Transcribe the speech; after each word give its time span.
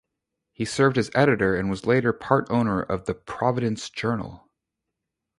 He 0.51 0.65
served 0.65 0.97
as 0.97 1.11
editor 1.13 1.55
and 1.55 1.69
was 1.69 1.85
later 1.85 2.11
part 2.11 2.47
owner 2.49 2.81
of 2.81 3.05
the 3.05 3.13
"Providence 3.13 3.87
Journal". 3.87 4.49